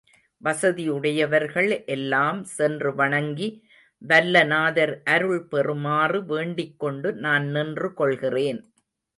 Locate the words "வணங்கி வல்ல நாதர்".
2.95-4.95